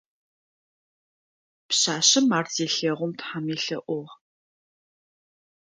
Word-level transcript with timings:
Пшъашъэм 1.67 2.27
ар 2.37 2.45
зелъэгъум 2.55 3.11
тхьэм 3.19 3.45
елъэӏугъ. 3.55 4.11